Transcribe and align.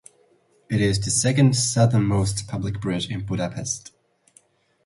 It 0.67 0.81
is 0.81 0.99
the 0.99 1.11
second 1.11 1.55
southernmost 1.55 2.47
public 2.47 2.81
bridge 2.81 3.11
in 3.11 3.23
Budapest. 3.23 3.91